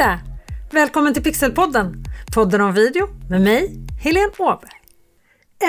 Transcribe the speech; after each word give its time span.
där! 0.00 0.18
Välkommen 0.70 1.14
till 1.14 1.22
Pixelpodden! 1.22 2.04
Podden 2.34 2.60
om 2.60 2.72
video 2.72 3.08
med 3.28 3.40
mig, 3.40 3.86
Helene 4.02 4.32
Åberg. 4.38 4.70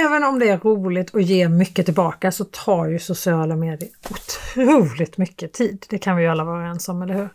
Även 0.05 0.23
om 0.23 0.39
det 0.39 0.49
är 0.49 0.57
roligt 0.57 1.09
och 1.09 1.21
ger 1.21 1.49
mycket 1.49 1.85
tillbaka 1.85 2.31
så 2.31 2.45
tar 2.45 2.87
ju 2.87 2.99
sociala 2.99 3.55
medier 3.55 3.89
otroligt 4.09 5.17
mycket 5.17 5.53
tid. 5.53 5.85
Det 5.89 5.97
kan 5.97 6.15
vi 6.17 6.23
ju 6.23 6.29
alla 6.29 6.43
vara 6.43 6.57
överens 6.57 6.89
om, 6.89 7.01
eller 7.01 7.13
hur? 7.13 7.29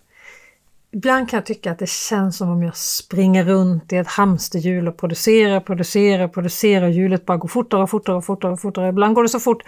Ibland 0.93 1.31
kan 1.31 1.37
jag 1.37 1.47
tycka 1.47 1.73
att 1.73 1.79
det 1.79 1.89
känns 1.89 2.37
som 2.37 2.51
om 2.51 2.63
jag 2.63 2.77
springer 2.77 3.45
runt 3.45 3.93
i 3.93 3.97
ett 3.97 4.09
hamsterhjul 4.09 4.89
och 4.89 4.97
producerar, 4.97 5.61
producerar, 5.61 6.29
producerar. 6.29 6.89
Hjulet 6.89 7.27
bara 7.27 7.37
går 7.37 7.49
fortare 7.49 7.83
och 7.83 7.91
fortare 7.91 8.17
och 8.17 8.25
fortare 8.25 8.53
och 8.53 8.61
fortare. 8.61 8.89
Ibland 8.89 9.15
går 9.15 9.23
det 9.23 9.29
så 9.29 9.41
fort 9.41 9.63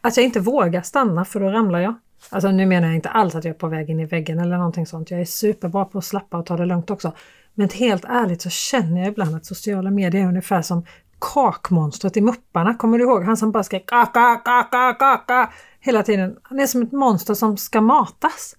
att 0.00 0.16
jag 0.16 0.24
inte 0.26 0.40
vågar 0.40 0.82
stanna 0.82 1.24
för 1.24 1.40
då 1.40 1.46
ramlar 1.46 1.80
jag. 1.80 1.94
Alltså 2.30 2.50
nu 2.50 2.66
menar 2.66 2.88
jag 2.88 2.94
inte 2.94 3.08
alls 3.08 3.34
att 3.34 3.44
jag 3.44 3.54
är 3.54 3.58
på 3.58 3.68
väg 3.68 3.90
in 3.90 4.00
i 4.00 4.06
väggen 4.06 4.38
eller 4.38 4.56
någonting 4.56 4.86
sånt. 4.86 5.10
Jag 5.10 5.20
är 5.20 5.24
superbra 5.24 5.84
på 5.84 5.98
att 5.98 6.04
slappa 6.04 6.36
och 6.36 6.46
ta 6.46 6.56
det 6.56 6.66
lugnt 6.66 6.90
också. 6.90 7.12
Men 7.54 7.68
helt 7.68 8.04
ärligt 8.04 8.42
så 8.42 8.50
känner 8.50 9.00
jag 9.00 9.08
ibland 9.08 9.36
att 9.36 9.46
sociala 9.46 9.90
medier 9.90 10.22
är 10.22 10.28
ungefär 10.28 10.62
som 10.62 10.84
kakmonstret 11.20 12.16
i 12.16 12.20
Mupparna. 12.20 12.74
Kommer 12.74 12.98
du 12.98 13.04
ihåg? 13.04 13.24
Han 13.24 13.36
som 13.36 13.52
bara 13.52 13.62
skrek 13.62 13.86
kaka, 13.86 14.36
kaka, 14.44 14.92
kaka 14.92 15.52
hela 15.80 16.02
tiden. 16.02 16.36
Han 16.42 16.60
är 16.60 16.66
som 16.66 16.82
ett 16.82 16.92
monster 16.92 17.34
som 17.34 17.56
ska 17.56 17.80
matas. 17.80 18.56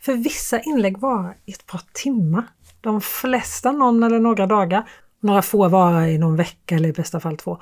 För 0.00 0.12
vissa 0.12 0.60
inlägg 0.60 0.98
varar 0.98 1.36
i 1.44 1.52
ett 1.52 1.66
par 1.66 1.80
timmar. 1.92 2.44
De 2.80 3.00
flesta 3.00 3.72
någon 3.72 4.02
eller 4.02 4.18
några 4.18 4.46
dagar. 4.46 4.88
Några 5.20 5.42
få 5.42 5.68
varar 5.68 6.06
i 6.06 6.18
någon 6.18 6.36
vecka 6.36 6.74
eller 6.74 6.88
i 6.88 6.92
bästa 6.92 7.20
fall 7.20 7.36
två. 7.36 7.58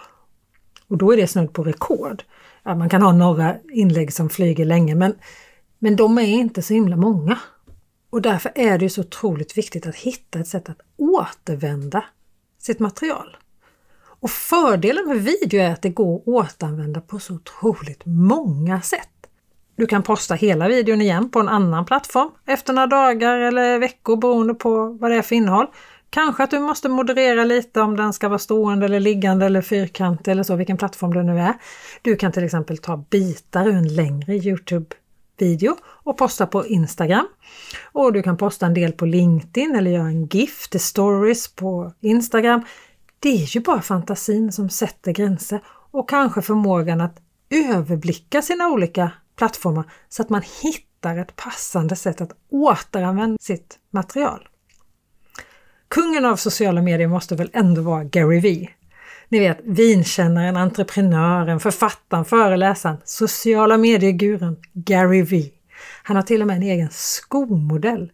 Och 0.89 0.99
då 0.99 1.13
är 1.13 1.17
det 1.17 1.27
snudd 1.27 1.53
på 1.53 1.65
rekord. 1.65 2.23
Ja, 2.67 2.75
man 2.75 2.89
kan 2.89 3.03
ha 3.03 3.13
några 3.13 3.57
inlägg 3.73 4.13
som 4.13 4.29
flyger 4.29 4.65
länge 4.65 4.95
men, 4.95 5.15
men 5.79 5.97
de 5.97 6.19
är 6.19 6.23
inte 6.23 6.63
så 6.63 6.75
himla 6.75 6.97
många. 6.97 7.39
Och 8.11 8.23
därför 8.23 8.53
är 8.55 8.79
det 8.79 8.91
så 8.91 9.01
otroligt 9.01 9.59
viktigt 9.59 9.87
att 9.87 9.97
hitta 9.97 10.39
ett 10.39 10.49
sätt 10.49 10.69
att 10.69 10.81
återvända 10.97 12.05
sitt 12.59 12.79
material. 12.79 13.37
Och 14.21 14.31
fördelen 14.31 15.09
med 15.09 15.17
video 15.17 15.61
är 15.61 15.73
att 15.73 15.83
det 15.83 15.89
går 15.89 16.17
att 16.17 16.27
återanvända 16.27 17.01
på 17.01 17.19
så 17.19 17.35
otroligt 17.35 18.03
många 18.05 18.81
sätt. 18.81 19.09
Du 19.77 19.87
kan 19.87 20.03
posta 20.03 20.35
hela 20.35 20.69
videon 20.69 21.01
igen 21.01 21.31
på 21.31 21.41
en 21.41 21.49
annan 21.49 21.85
plattform 21.85 22.31
efter 22.47 22.73
några 22.73 22.87
dagar 22.87 23.39
eller 23.39 23.79
veckor 23.79 24.17
beroende 24.17 24.55
på 24.55 24.99
vad 25.01 25.11
det 25.11 25.17
är 25.17 25.23
för 25.23 25.37
innehåll. 25.37 25.67
Kanske 26.11 26.43
att 26.43 26.51
du 26.51 26.59
måste 26.59 26.89
moderera 26.89 27.45
lite 27.45 27.81
om 27.81 27.97
den 27.97 28.13
ska 28.13 28.29
vara 28.29 28.39
stående 28.39 28.87
eller 28.87 29.01
liggande 29.01 29.47
eller 29.47 29.63
fyrkantig 29.63 30.33
eller 30.33 30.43
så, 30.43 30.57
vilken 30.57 30.77
plattform 30.77 31.15
det 31.15 31.23
nu 31.23 31.41
är. 31.41 31.55
Du 32.03 32.17
kan 32.17 32.33
till 32.33 32.45
exempel 32.45 32.79
ta 32.79 32.97
bitar 32.97 33.69
ur 33.69 33.75
en 33.75 33.95
längre 33.95 34.35
Youtube-video 34.35 35.77
och 35.85 36.17
posta 36.17 36.47
på 36.47 36.67
Instagram. 36.67 37.29
Och 37.93 38.13
du 38.13 38.23
kan 38.23 38.37
posta 38.37 38.67
en 38.67 38.75
del 38.75 38.93
på 38.93 39.07
LinkedIn 39.07 39.77
eller 39.77 39.91
göra 39.91 40.07
en 40.07 40.27
GIF 40.27 40.69
till 40.69 40.81
stories 40.81 41.49
på 41.49 41.93
Instagram. 42.01 42.63
Det 43.19 43.29
är 43.29 43.57
ju 43.57 43.61
bara 43.61 43.83
fantasin 43.83 44.53
som 44.53 44.71
sätter 44.71 45.13
gränser 45.13 45.61
och 45.91 46.09
kanske 46.09 46.43
förmågan 46.43 47.01
att 47.01 47.21
överblicka 47.51 48.43
sina 48.43 48.69
olika 48.69 49.11
plattformar 49.37 49.85
så 50.09 50.23
att 50.23 50.31
man 50.31 50.43
hittar 50.63 51.17
ett 51.17 51.37
passande 51.37 51.97
sätt 51.97 52.21
att 52.21 52.33
återanvända 52.51 53.39
sitt 53.41 53.79
material. 53.91 54.49
Kungen 55.89 56.25
av 56.25 56.37
sociala 56.37 56.83
medier 56.83 57.09
måste 57.09 57.35
väl 57.35 57.51
ändå 57.53 57.83
vara 57.83 58.05
Gary 58.05 58.41
Vee. 58.41 58.71
Ni 59.29 59.39
vet 59.39 59.59
vinkännaren, 59.65 60.57
entreprenören, 60.57 61.61
författaren, 61.61 62.25
föreläsaren, 62.25 62.97
sociala 63.05 63.79
medieguren 63.79 64.57
Gary 64.73 65.23
Vee. 65.23 65.51
Han 66.03 66.17
har 66.17 66.23
till 66.23 66.41
och 66.41 66.47
med 66.47 66.57
en 66.57 66.63
egen 66.63 66.89
skomodell 66.91 68.13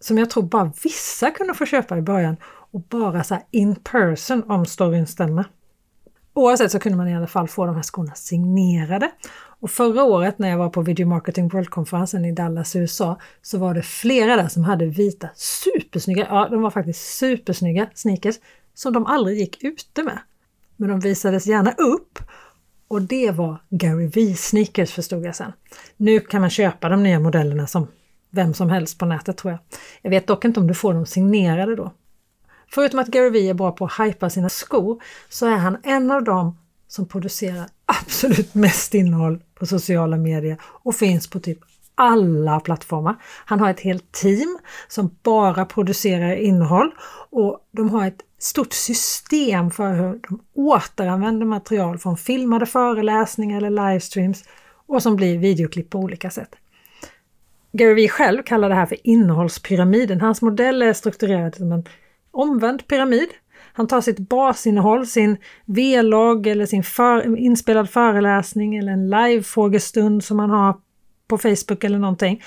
som 0.00 0.18
jag 0.18 0.30
tror 0.30 0.42
bara 0.42 0.72
vissa 0.84 1.30
kunde 1.30 1.54
få 1.54 1.66
köpa 1.66 1.98
i 1.98 2.02
början 2.02 2.36
och 2.44 2.80
bara 2.80 3.24
så 3.24 3.38
in 3.50 3.76
person 3.76 4.50
om 4.50 4.66
storyn 4.66 5.06
stämmer. 5.06 5.44
Oavsett 6.36 6.72
så 6.72 6.78
kunde 6.78 6.98
man 6.98 7.08
i 7.08 7.16
alla 7.16 7.26
fall 7.26 7.48
få 7.48 7.66
de 7.66 7.74
här 7.74 7.82
skorna 7.82 8.14
signerade 8.14 9.10
och 9.60 9.70
förra 9.70 10.04
året 10.04 10.38
när 10.38 10.48
jag 10.48 10.58
var 10.58 10.68
på 10.68 10.82
Video 10.82 11.06
Marketing 11.06 11.48
World-konferensen 11.48 12.24
i 12.24 12.32
Dallas, 12.32 12.76
USA, 12.76 13.18
så 13.42 13.58
var 13.58 13.74
det 13.74 13.82
flera 13.82 14.36
där 14.36 14.48
som 14.48 14.64
hade 14.64 14.86
vita 14.86 15.28
supersnygga, 15.34 16.26
ja 16.30 16.48
de 16.50 16.62
var 16.62 16.70
faktiskt 16.70 17.18
supersnygga 17.18 17.86
sneakers 17.94 18.36
som 18.74 18.92
de 18.92 19.06
aldrig 19.06 19.38
gick 19.38 19.64
ute 19.64 20.02
med. 20.02 20.18
Men 20.76 20.88
de 20.88 21.00
visades 21.00 21.46
gärna 21.46 21.72
upp 21.72 22.18
och 22.88 23.02
det 23.02 23.30
var 23.30 23.56
Gary 23.70 24.06
Vee 24.06 24.34
sneakers 24.34 24.92
förstod 24.92 25.24
jag 25.24 25.36
sen. 25.36 25.52
Nu 25.96 26.20
kan 26.20 26.40
man 26.40 26.50
köpa 26.50 26.88
de 26.88 27.02
nya 27.02 27.20
modellerna 27.20 27.66
som 27.66 27.86
vem 28.30 28.54
som 28.54 28.70
helst 28.70 28.98
på 28.98 29.06
nätet 29.06 29.36
tror 29.36 29.52
jag. 29.52 29.60
Jag 30.02 30.10
vet 30.10 30.26
dock 30.26 30.44
inte 30.44 30.60
om 30.60 30.66
du 30.66 30.74
får 30.74 30.94
dem 30.94 31.06
signerade 31.06 31.76
då. 31.76 31.92
Förutom 32.70 33.00
att 33.00 33.08
Gary 33.08 33.30
Vee 33.30 33.50
är 33.50 33.54
bra 33.54 33.72
på 33.72 33.84
att 33.84 34.00
hypa 34.00 34.30
sina 34.30 34.48
skor 34.48 35.02
så 35.28 35.46
är 35.46 35.56
han 35.56 35.76
en 35.82 36.10
av 36.10 36.24
dem 36.24 36.58
som 36.88 37.08
producerar 37.08 37.66
absolut 37.86 38.54
mest 38.54 38.94
innehåll 38.94 39.42
på 39.54 39.66
sociala 39.66 40.16
medier 40.16 40.56
och 40.62 40.94
finns 40.94 41.30
på 41.30 41.40
typ 41.40 41.58
alla 41.94 42.60
plattformar. 42.60 43.16
Han 43.44 43.60
har 43.60 43.70
ett 43.70 43.80
helt 43.80 44.12
team 44.12 44.58
som 44.88 45.16
bara 45.22 45.64
producerar 45.64 46.36
innehåll 46.36 46.90
och 47.30 47.68
de 47.70 47.90
har 47.90 48.06
ett 48.06 48.20
stort 48.38 48.72
system 48.72 49.70
för 49.70 49.92
hur 49.92 50.20
de 50.28 50.40
återanvänder 50.54 51.46
material 51.46 51.98
från 51.98 52.16
filmade 52.16 52.66
föreläsningar 52.66 53.56
eller 53.56 53.90
livestreams 53.90 54.44
och 54.86 55.02
som 55.02 55.16
blir 55.16 55.38
videoklipp 55.38 55.90
på 55.90 55.98
olika 55.98 56.30
sätt. 56.30 56.54
Gary 57.72 57.94
Vee 57.94 58.08
själv 58.08 58.42
kallar 58.42 58.68
det 58.68 58.74
här 58.74 58.86
för 58.86 58.98
innehållspyramiden. 59.02 60.20
Hans 60.20 60.42
modell 60.42 60.82
är 60.82 60.92
strukturerad 60.92 61.54
som 61.54 61.72
en 61.72 61.84
omvänd 62.36 62.86
pyramid 62.86 63.28
han 63.76 63.86
tar 63.86 64.00
sitt 64.00 64.18
basinnehåll, 64.18 65.06
sin 65.06 65.36
V-logg 65.64 66.46
eller 66.46 66.66
sin 66.66 66.82
för, 66.82 67.36
inspelad 67.38 67.90
föreläsning 67.90 68.76
eller 68.76 68.92
en 68.92 69.10
live-frågestund 69.10 70.24
som 70.24 70.38
han 70.38 70.50
har 70.50 70.76
på 71.28 71.38
Facebook 71.38 71.84
eller 71.84 71.98
någonting. 71.98 72.42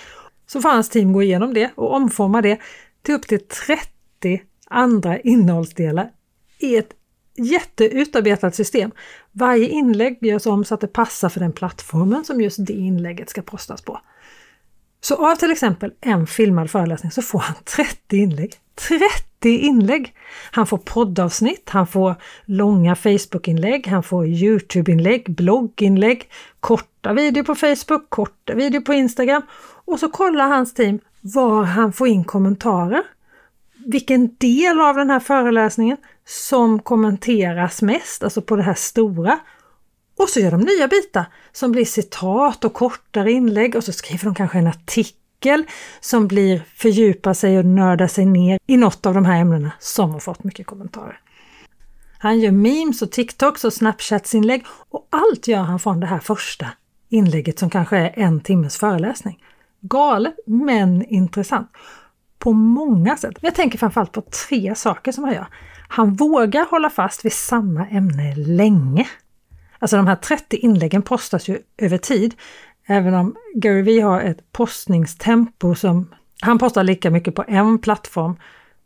Så 0.48 0.62
får 0.62 0.70
hans 0.70 0.90
team 0.90 1.14
gå 1.14 1.24
igenom 1.24 1.54
det 1.54 1.72
och 1.76 1.94
omforma 1.94 2.42
det 2.42 2.60
till 3.02 3.16
upp 3.16 3.28
till 3.28 3.40
30 3.40 4.42
andra 4.68 5.20
innehållsdelar 5.20 6.10
i 6.60 6.78
ett 6.78 6.90
jätteutarbetat 7.38 8.56
system. 8.56 8.92
Varje 9.32 9.68
inlägg 9.68 10.18
görs 10.22 10.46
om 10.46 10.66
så 10.66 10.74
att 10.74 10.82
det 10.82 10.88
passar 10.88 11.30
för 11.30 11.40
den 11.40 11.54
plattformen 11.54 12.26
som 12.26 12.42
just 12.42 12.66
det 12.66 12.74
inlägget 12.74 13.30
ska 13.30 13.42
postas 13.42 13.82
på. 13.82 14.02
Så 15.02 15.32
av 15.32 15.36
till 15.36 15.52
exempel 15.52 15.92
en 16.02 16.28
filmad 16.28 16.72
föreläsning 16.72 17.12
så 17.12 17.22
får 17.22 17.40
han 17.40 17.56
30 17.64 18.18
inlägg. 18.18 18.54
30 18.90 19.29
inlägg! 19.46 20.14
Han 20.52 20.68
får 20.68 20.78
poddavsnitt, 20.78 21.70
han 21.70 21.88
får 21.88 22.16
långa 22.46 22.96
Facebookinlägg, 22.96 23.88
han 23.88 24.04
får 24.04 24.28
Youtube-inlägg, 24.28 25.36
blogginlägg, 25.36 26.30
korta 26.60 27.14
videor 27.14 27.44
på 27.44 27.56
Facebook, 27.56 28.10
korta 28.10 28.54
videor 28.54 28.82
på 28.82 28.94
Instagram 28.94 29.42
och 29.86 30.00
så 30.00 30.10
kollar 30.10 30.48
hans 30.48 30.74
team 30.74 31.00
var 31.22 31.64
han 31.64 31.94
får 31.94 32.08
in 32.08 32.24
kommentarer. 32.24 33.04
Vilken 33.86 34.36
del 34.38 34.82
av 34.82 34.96
den 34.96 35.10
här 35.10 35.20
föreläsningen 35.20 35.98
som 36.26 36.80
kommenteras 36.80 37.82
mest, 37.82 38.24
alltså 38.24 38.42
på 38.42 38.56
det 38.56 38.64
här 38.64 38.74
stora 38.74 39.40
och 40.18 40.30
så 40.30 40.40
gör 40.40 40.52
de 40.52 40.62
nya 40.62 40.88
bitar 40.88 41.26
som 41.52 41.72
blir 41.72 41.86
citat 41.86 42.66
och 42.66 42.74
kortare 42.74 43.32
inlägg 43.32 43.76
och 43.76 43.84
så 43.84 43.92
skriver 43.92 44.26
de 44.26 44.36
kanske 44.36 44.58
en 44.58 44.68
artikel 44.68 45.19
som 46.00 46.28
blir 46.28 46.64
fördjupa 46.76 47.34
sig 47.34 47.60
och 47.60 47.66
nörda 47.66 48.08
sig 48.08 48.26
ner 48.26 48.60
i 48.68 48.78
något 48.78 49.06
av 49.06 49.14
de 49.14 49.26
här 49.26 49.42
ämnena 49.42 49.72
som 49.80 50.12
har 50.12 50.20
fått 50.20 50.44
mycket 50.44 50.68
kommentarer. 50.68 51.20
Han 52.18 52.40
gör 52.40 52.52
memes 52.52 53.02
och 53.02 53.12
TikToks 53.12 53.64
och 53.64 53.74
Snapchat-inlägg. 53.74 54.66
och 54.90 55.08
allt 55.10 55.48
gör 55.48 55.62
han 55.62 55.80
från 55.80 56.00
det 56.00 56.08
här 56.08 56.20
första 56.20 56.68
inlägget 57.10 57.60
som 57.60 57.70
kanske 57.70 57.98
är 57.98 58.14
en 58.16 58.40
timmes 58.42 58.78
föreläsning. 58.78 59.44
Galet 59.82 60.36
men 60.46 61.06
intressant. 61.06 61.72
På 62.40 62.54
många 62.54 63.18
sätt. 63.18 63.38
Jag 63.42 63.56
tänker 63.56 63.78
framförallt 63.78 64.12
på 64.12 64.22
tre 64.22 64.76
saker 64.76 65.12
som 65.12 65.24
han 65.24 65.34
gör. 65.34 65.48
Han 65.88 66.14
vågar 66.14 66.66
hålla 66.66 66.90
fast 66.90 67.26
vid 67.26 67.34
samma 67.34 67.88
ämne 67.88 68.36
länge. 68.36 69.08
Alltså 69.80 69.98
de 69.98 70.08
här 70.08 70.16
30 70.16 70.56
inläggen 70.58 71.02
postas 71.02 71.48
ju 71.48 71.58
över 71.78 71.98
tid. 71.98 72.36
Även 72.92 73.14
om 73.14 73.36
Gary 73.56 73.82
Vee 73.82 74.02
har 74.02 74.22
ett 74.22 74.52
postningstempo 74.52 75.76
som 75.76 76.08
han 76.42 76.58
postar 76.58 76.84
lika 76.84 77.12
mycket 77.12 77.36
på 77.36 77.46
en 77.48 77.80
plattform 77.80 78.36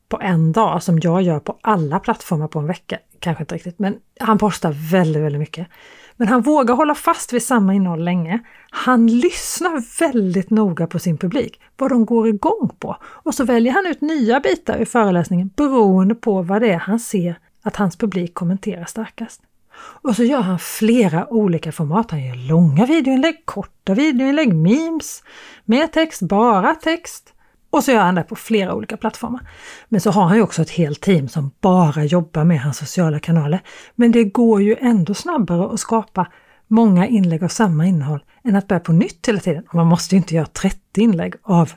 på 0.09 0.19
en 0.21 0.51
dag 0.51 0.83
som 0.83 0.99
jag 0.99 1.21
gör 1.21 1.39
på 1.39 1.59
alla 1.61 1.99
plattformar 1.99 2.47
på 2.47 2.59
en 2.59 2.67
vecka. 2.67 2.99
Kanske 3.19 3.43
inte 3.43 3.55
riktigt, 3.55 3.79
men 3.79 3.95
han 4.19 4.37
postar 4.37 4.91
väldigt, 4.91 5.23
väldigt 5.23 5.39
mycket. 5.39 5.67
Men 6.15 6.27
han 6.27 6.41
vågar 6.41 6.75
hålla 6.75 6.95
fast 6.95 7.33
vid 7.33 7.43
samma 7.43 7.73
innehåll 7.73 8.03
länge. 8.03 8.39
Han 8.71 9.07
lyssnar 9.07 9.99
väldigt 9.99 10.49
noga 10.49 10.87
på 10.87 10.99
sin 10.99 11.17
publik, 11.17 11.61
vad 11.77 11.91
de 11.91 12.05
går 12.05 12.27
igång 12.27 12.69
på. 12.79 12.97
Och 13.03 13.35
så 13.35 13.43
väljer 13.43 13.73
han 13.73 13.85
ut 13.87 14.01
nya 14.01 14.39
bitar 14.39 14.77
i 14.77 14.85
föreläsningen 14.85 15.49
beroende 15.55 16.15
på 16.15 16.41
vad 16.41 16.61
det 16.61 16.71
är 16.71 16.79
han 16.79 16.99
ser 16.99 17.35
att 17.61 17.75
hans 17.75 17.97
publik 17.97 18.33
kommenterar 18.33 18.85
starkast. 18.85 19.41
Och 19.75 20.15
så 20.15 20.23
gör 20.23 20.41
han 20.41 20.59
flera 20.59 21.27
olika 21.27 21.71
format. 21.71 22.11
Han 22.11 22.25
gör 22.25 22.35
långa 22.35 22.85
videoinlägg, 22.85 23.45
korta 23.45 23.93
videoinlägg, 23.93 24.53
memes, 24.53 25.23
med 25.65 25.91
text, 25.91 26.21
bara 26.21 26.75
text. 26.75 27.33
Och 27.69 27.83
så 27.83 27.91
gör 27.91 28.01
han 28.01 28.15
det 28.15 28.23
på 28.23 28.35
flera 28.35 28.73
olika 28.73 28.97
plattformar. 28.97 29.41
Men 29.89 30.01
så 30.01 30.11
har 30.11 30.23
han 30.23 30.37
ju 30.37 30.43
också 30.43 30.61
ett 30.61 30.69
helt 30.69 31.01
team 31.01 31.27
som 31.27 31.51
bara 31.61 32.03
jobbar 32.03 32.43
med 32.43 32.61
hans 32.61 32.77
sociala 32.77 33.19
kanaler. 33.19 33.59
Men 33.95 34.11
det 34.11 34.23
går 34.23 34.61
ju 34.61 34.75
ändå 34.79 35.13
snabbare 35.13 35.73
att 35.73 35.79
skapa 35.79 36.27
många 36.67 37.07
inlägg 37.07 37.43
av 37.43 37.47
samma 37.47 37.85
innehåll 37.85 38.23
än 38.43 38.55
att 38.55 38.67
börja 38.67 38.79
på 38.79 38.91
nytt 38.91 39.27
hela 39.27 39.39
tiden. 39.39 39.63
man 39.73 39.87
måste 39.87 40.15
ju 40.15 40.17
inte 40.17 40.35
göra 40.35 40.45
30 40.45 40.77
inlägg 41.01 41.35
av 41.43 41.73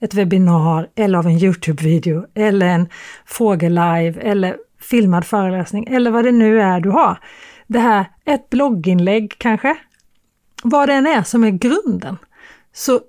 ett 0.00 0.14
webbinar 0.14 0.88
eller 0.94 1.18
av 1.18 1.26
en 1.26 1.38
Youtube-video 1.38 2.26
eller 2.34 2.66
en 2.66 2.88
frågelive 3.24 4.20
eller 4.20 4.56
filmad 4.86 5.24
föreläsning 5.24 5.86
eller 5.88 6.10
vad 6.10 6.24
det 6.24 6.32
nu 6.32 6.60
är 6.60 6.80
du 6.80 6.90
har. 6.90 7.18
Det 7.66 7.78
här, 7.78 8.04
ett 8.24 8.50
blogginlägg 8.50 9.34
kanske, 9.38 9.76
vad 10.62 10.88
det 10.88 10.94
än 10.94 11.06
är 11.06 11.22
som 11.22 11.44
är 11.44 11.50
grunden. 11.50 12.16
Så 12.72 13.00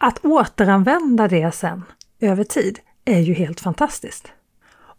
att 0.00 0.24
återanvända 0.24 1.28
det 1.28 1.54
sen 1.54 1.82
över 2.20 2.44
tid 2.44 2.78
är 3.04 3.20
ju 3.20 3.34
helt 3.34 3.60
fantastiskt. 3.60 4.32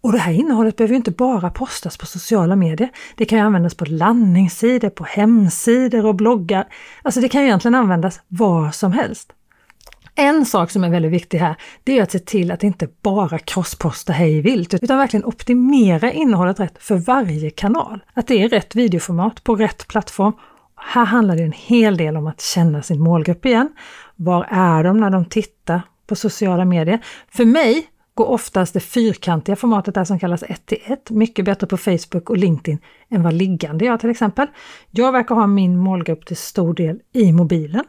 Och 0.01 0.11
det 0.11 0.17
här 0.17 0.31
innehållet 0.31 0.75
behöver 0.75 0.95
inte 0.95 1.11
bara 1.11 1.49
postas 1.49 1.97
på 1.97 2.05
sociala 2.05 2.55
medier. 2.55 2.89
Det 3.15 3.25
kan 3.25 3.39
ju 3.39 3.45
användas 3.45 3.75
på 3.75 3.85
landningssidor, 3.85 4.89
på 4.89 5.03
hemsidor 5.03 6.05
och 6.05 6.15
bloggar. 6.15 6.67
Alltså 7.01 7.21
det 7.21 7.29
kan 7.29 7.41
ju 7.41 7.47
egentligen 7.47 7.75
användas 7.75 8.21
var 8.27 8.71
som 8.71 8.91
helst. 8.91 9.33
En 10.17 10.45
sak 10.45 10.71
som 10.71 10.83
är 10.83 10.89
väldigt 10.89 11.11
viktig 11.11 11.37
här, 11.37 11.55
det 11.83 11.99
är 11.99 12.03
att 12.03 12.11
se 12.11 12.19
till 12.19 12.51
att 12.51 12.63
inte 12.63 12.87
bara 13.01 13.39
crossposta 13.39 14.13
hej 14.13 14.41
vilt, 14.41 14.73
utan 14.73 14.97
verkligen 14.97 15.25
optimera 15.25 16.11
innehållet 16.11 16.59
rätt 16.59 16.83
för 16.83 16.95
varje 16.95 17.49
kanal. 17.49 18.03
Att 18.13 18.27
det 18.27 18.43
är 18.43 18.49
rätt 18.49 18.75
videoformat 18.75 19.43
på 19.43 19.55
rätt 19.55 19.87
plattform. 19.87 20.33
Här 20.75 21.05
handlar 21.05 21.35
det 21.35 21.43
en 21.43 21.51
hel 21.51 21.97
del 21.97 22.17
om 22.17 22.27
att 22.27 22.41
känna 22.41 22.81
sin 22.81 22.99
målgrupp 22.99 23.45
igen. 23.45 23.69
Var 24.15 24.47
är 24.49 24.83
de 24.83 24.99
när 24.99 25.09
de 25.09 25.25
tittar 25.25 25.81
på 26.07 26.15
sociala 26.15 26.65
medier? 26.65 27.05
För 27.29 27.45
mig 27.45 27.87
går 28.13 28.25
oftast 28.25 28.73
det 28.73 28.79
fyrkantiga 28.79 29.55
formatet 29.55 29.95
där 29.95 30.03
som 30.03 30.19
kallas 30.19 30.43
1 30.43 30.65
till 30.65 30.77
1 30.85 31.09
mycket 31.09 31.45
bättre 31.45 31.67
på 31.67 31.77
Facebook 31.77 32.29
och 32.29 32.37
LinkedIn 32.37 32.79
än 33.09 33.23
vad 33.23 33.33
liggande 33.33 33.85
gör 33.85 33.97
till 33.97 34.09
exempel. 34.09 34.47
Jag 34.91 35.11
verkar 35.11 35.35
ha 35.35 35.47
min 35.47 35.77
målgrupp 35.77 36.25
till 36.25 36.37
stor 36.37 36.73
del 36.73 36.99
i 37.13 37.31
mobilen. 37.31 37.83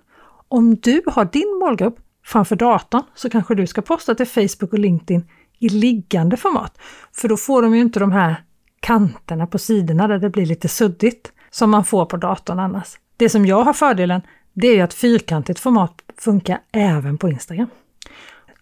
Om 0.49 0.77
du 0.77 1.03
har 1.07 1.25
din 1.25 1.59
målgrupp 1.61 1.99
framför 2.27 2.57
datorn 2.57 3.03
så 3.15 3.31
kanske 3.31 3.55
du 3.55 3.67
ska 3.67 3.83
posta 3.83 4.15
till 4.15 4.27
Facebook 4.27 4.73
och 4.73 4.79
LinkedIn 4.79 5.29
i 5.59 5.69
liggande 5.69 6.37
format. 6.37 6.79
För 7.13 7.29
då 7.29 7.37
får 7.37 7.63
de 7.63 7.75
ju 7.75 7.81
inte 7.81 8.01
de 8.01 8.13
här 8.13 8.45
kanterna 8.81 9.47
på 9.47 9.59
sidorna 9.59 10.09
där 10.09 10.19
det 10.19 10.31
blir 10.31 10.47
lite 10.47 10.69
suddigt 10.69 11.33
som 11.51 11.71
man 11.71 11.85
får 11.85 12.07
på 12.07 12.17
datorn 12.17 12.59
annars. 12.59 12.99
Det 13.17 13.29
som 13.29 13.47
jag 13.47 13.63
har 13.63 13.73
fördelen, 13.73 14.23
det 14.53 14.69
är 14.69 14.75
ju 14.75 14.81
att 14.81 14.95
fyrkantigt 14.95 15.61
format 15.61 16.03
funkar 16.19 16.61
även 16.73 17.19
på 17.19 17.29
Instagram. 17.29 17.69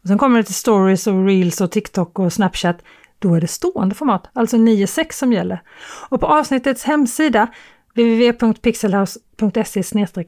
Och 0.03 0.09
sen 0.09 0.19
kommer 0.19 0.37
det 0.39 0.45
till 0.45 0.55
stories 0.55 1.07
och 1.07 1.27
reels 1.27 1.61
och 1.61 1.71
TikTok 1.71 2.19
och 2.19 2.33
Snapchat. 2.33 2.77
Då 3.19 3.35
är 3.35 3.41
det 3.41 3.47
stående 3.47 3.95
format, 3.95 4.29
alltså 4.33 4.57
9.6 4.57 5.13
som 5.13 5.33
gäller. 5.33 5.63
Och 6.09 6.21
på 6.21 6.27
avsnittets 6.27 6.85
hemsida 6.85 7.49
www.pixelhouse.se 7.95 9.83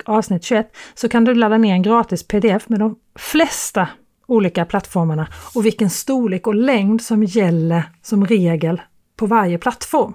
avsnitt 0.05 0.45
21 0.45 0.77
så 0.95 1.09
kan 1.09 1.25
du 1.25 1.35
ladda 1.35 1.59
ner 1.59 1.73
en 1.73 1.83
gratis 1.83 2.29
pdf 2.29 2.69
med 2.69 2.81
de 2.81 2.97
flesta 3.19 3.89
olika 4.27 4.65
plattformarna 4.65 5.29
och 5.55 5.65
vilken 5.65 5.91
storlek 5.91 6.47
och 6.47 6.55
längd 6.55 7.03
som 7.03 7.25
gäller 7.25 7.83
som 8.03 8.27
regel 8.27 8.83
på 9.17 9.27
varje 9.27 9.59
plattform. 9.59 10.15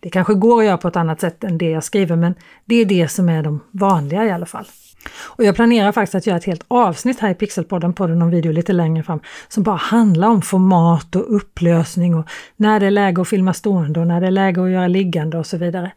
Det 0.00 0.10
kanske 0.10 0.34
går 0.34 0.60
att 0.60 0.66
göra 0.66 0.78
på 0.78 0.88
ett 0.88 0.96
annat 0.96 1.20
sätt 1.20 1.44
än 1.44 1.58
det 1.58 1.70
jag 1.70 1.84
skriver 1.84 2.16
men 2.16 2.34
det 2.64 2.74
är 2.74 2.84
det 2.84 3.08
som 3.08 3.28
är 3.28 3.42
de 3.42 3.60
vanliga 3.70 4.24
i 4.24 4.30
alla 4.30 4.46
fall. 4.46 4.66
Och 5.20 5.44
jag 5.44 5.54
planerar 5.54 5.92
faktiskt 5.92 6.14
att 6.14 6.26
göra 6.26 6.36
ett 6.36 6.44
helt 6.44 6.64
avsnitt 6.68 7.20
här 7.20 7.30
i 7.30 7.34
Pixelpodden, 7.34 7.92
podden 7.92 8.22
om 8.22 8.30
video 8.30 8.52
lite 8.52 8.72
längre 8.72 9.02
fram, 9.02 9.20
som 9.48 9.62
bara 9.62 9.76
handlar 9.76 10.28
om 10.28 10.42
format 10.42 11.16
och 11.16 11.36
upplösning 11.36 12.14
och 12.14 12.26
när 12.56 12.80
det 12.80 12.86
är 12.86 12.90
läge 12.90 13.22
att 13.22 13.28
filma 13.28 13.54
stående 13.54 14.00
och 14.00 14.06
när 14.06 14.20
det 14.20 14.26
är 14.26 14.30
läge 14.30 14.62
att 14.62 14.70
göra 14.70 14.88
liggande 14.88 15.38
och 15.38 15.46
så 15.46 15.56
vidare. 15.56 15.92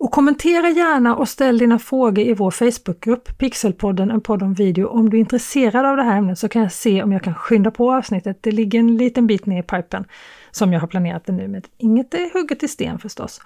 Och 0.00 0.10
kommentera 0.10 0.70
gärna 0.70 1.16
och 1.16 1.28
ställ 1.28 1.58
dina 1.58 1.78
frågor 1.78 2.24
i 2.24 2.34
vår 2.34 2.50
Facebookgrupp 2.50 3.38
Pixelpodden, 3.38 4.10
en 4.10 4.20
podd 4.20 4.42
om 4.42 4.54
video. 4.54 4.86
Om 4.86 5.10
du 5.10 5.16
är 5.16 5.20
intresserad 5.20 5.86
av 5.86 5.96
det 5.96 6.02
här 6.02 6.18
ämnet 6.18 6.38
så 6.38 6.48
kan 6.48 6.62
jag 6.62 6.72
se 6.72 7.02
om 7.02 7.12
jag 7.12 7.22
kan 7.22 7.34
skynda 7.34 7.70
på 7.70 7.92
avsnittet. 7.92 8.38
Det 8.40 8.50
ligger 8.50 8.78
en 8.78 8.96
liten 8.96 9.26
bit 9.26 9.46
ner 9.46 9.60
i 9.60 9.62
pipen 9.62 10.04
som 10.50 10.72
jag 10.72 10.80
har 10.80 10.86
planerat 10.86 11.26
det 11.26 11.32
nu 11.32 11.48
Men 11.48 11.62
Inget 11.78 12.14
är 12.14 12.32
hugget 12.34 12.62
i 12.62 12.68
sten 12.68 12.98
förstås. 12.98 13.40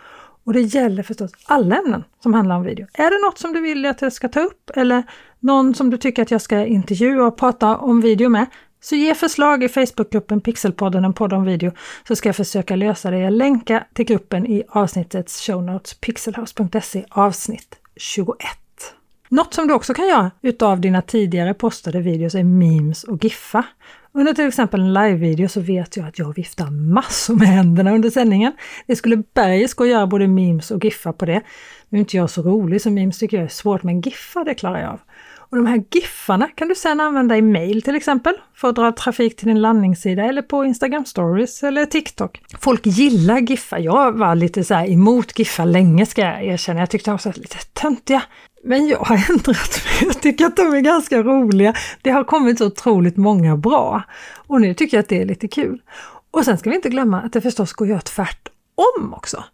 Och 0.44 0.52
det 0.52 0.60
gäller 0.60 1.02
förstås 1.02 1.30
alla 1.44 1.76
ämnen 1.76 2.04
som 2.22 2.34
handlar 2.34 2.56
om 2.56 2.62
video. 2.62 2.86
Är 2.92 3.10
det 3.10 3.26
något 3.26 3.38
som 3.38 3.52
du 3.52 3.60
vill 3.60 3.86
att 3.86 4.02
jag 4.02 4.12
ska 4.12 4.28
ta 4.28 4.40
upp 4.40 4.70
eller 4.74 5.02
någon 5.40 5.74
som 5.74 5.90
du 5.90 5.96
tycker 5.96 6.22
att 6.22 6.30
jag 6.30 6.40
ska 6.40 6.66
intervjua 6.66 7.26
och 7.26 7.36
prata 7.36 7.76
om 7.76 8.00
video 8.00 8.28
med, 8.28 8.46
så 8.84 8.96
ge 8.96 9.14
förslag 9.14 9.64
i 9.64 9.68
Facebookgruppen 9.68 10.40
Pixelpodden, 10.40 11.04
en 11.04 11.12
podd 11.12 11.32
om 11.32 11.44
video, 11.44 11.72
så 12.08 12.16
ska 12.16 12.28
jag 12.28 12.36
försöka 12.36 12.76
lösa 12.76 13.10
det. 13.10 13.18
Jag 13.18 13.32
länkar 13.32 13.86
till 13.94 14.04
gruppen 14.04 14.46
i 14.46 14.62
avsnittets 14.68 15.46
show 15.46 15.62
notes, 15.62 15.94
pixelhouse.se 15.94 17.04
avsnitt 17.10 17.76
21. 17.96 18.36
Något 19.28 19.54
som 19.54 19.68
du 19.68 19.74
också 19.74 19.94
kan 19.94 20.08
göra 20.08 20.30
utav 20.42 20.80
dina 20.80 21.02
tidigare 21.02 21.54
postade 21.54 22.00
videos 22.00 22.34
är 22.34 22.44
memes 22.44 23.04
och 23.04 23.24
giffa. 23.24 23.64
Under 24.12 24.34
till 24.34 24.48
exempel 24.48 24.80
en 24.80 24.92
live-video 24.92 25.48
så 25.48 25.60
vet 25.60 25.96
jag 25.96 26.06
att 26.06 26.18
jag 26.18 26.34
viftar 26.34 26.70
massor 26.70 27.34
med 27.34 27.48
händerna 27.48 27.94
under 27.94 28.10
sändningen. 28.10 28.52
Det 28.86 28.96
skulle 28.96 29.22
bergis 29.34 29.74
gå 29.74 29.84
att 29.84 29.90
göra 29.90 30.06
både 30.06 30.28
memes 30.28 30.70
och 30.70 30.84
giffa 30.84 31.12
på 31.12 31.26
det. 31.26 31.42
Nu 31.88 31.98
är 31.98 32.00
inte 32.00 32.16
jag 32.16 32.30
så 32.30 32.42
rolig 32.42 32.82
så 32.82 32.90
memes 32.90 33.18
tycker 33.18 33.36
jag 33.36 33.44
är 33.44 33.48
svårt, 33.48 33.82
men 33.82 34.00
giffa 34.00 34.44
det 34.44 34.54
klarar 34.54 34.80
jag 34.80 34.90
av. 34.90 35.00
Och 35.54 35.58
de 35.58 35.66
här 35.66 35.84
giffarna 35.90 36.48
kan 36.48 36.68
du 36.68 36.74
sedan 36.74 37.00
använda 37.00 37.36
i 37.36 37.42
mail 37.42 37.82
till 37.82 37.96
exempel 37.96 38.34
för 38.54 38.68
att 38.68 38.76
dra 38.76 38.92
trafik 38.92 39.36
till 39.36 39.48
din 39.48 39.60
landningssida 39.60 40.24
eller 40.24 40.42
på 40.42 40.64
Instagram 40.64 41.04
stories 41.04 41.62
eller 41.62 41.86
TikTok. 41.86 42.40
Folk 42.60 42.86
gillar 42.86 43.38
giffar. 43.38 43.78
Jag 43.78 44.18
var 44.18 44.34
lite 44.34 44.64
så 44.64 44.74
emot 44.74 45.38
giffar 45.38 45.66
länge 45.66 46.06
ska 46.06 46.22
jag 46.22 46.44
erkänna. 46.44 46.80
Jag 46.80 46.90
tyckte 46.90 47.10
de 47.10 47.18
var 47.24 47.32
lite 47.32 47.58
töntiga. 47.72 48.22
Men 48.64 48.86
jag 48.86 48.98
har 48.98 49.16
ändrat 49.30 49.80
mig. 49.84 49.94
Jag 50.00 50.20
tycker 50.20 50.46
att 50.46 50.56
de 50.56 50.74
är 50.74 50.80
ganska 50.80 51.22
roliga. 51.22 51.74
Det 52.02 52.10
har 52.10 52.24
kommit 52.24 52.58
så 52.58 52.66
otroligt 52.66 53.16
många 53.16 53.56
bra. 53.56 54.02
Och 54.46 54.60
nu 54.60 54.74
tycker 54.74 54.96
jag 54.96 55.02
att 55.02 55.08
det 55.08 55.20
är 55.20 55.26
lite 55.26 55.48
kul. 55.48 55.82
Och 56.30 56.44
sen 56.44 56.58
ska 56.58 56.70
vi 56.70 56.76
inte 56.76 56.88
glömma 56.88 57.20
att 57.20 57.32
det 57.32 57.40
förstås 57.40 57.72
går 57.72 57.84
att 57.84 57.90
göra 57.90 58.00
tvärtom 58.00 59.14
också. 59.14 59.44